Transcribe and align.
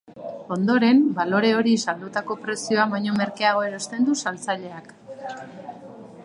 Ondoren, 0.53 1.01
balore 1.19 1.51
hori 1.57 1.73
saldutako 1.85 2.37
prezioan 2.45 2.95
baino 2.95 3.19
merkeago 3.21 3.63
erosten 3.67 4.09
du 4.09 4.17
saltzaileak. 4.25 4.91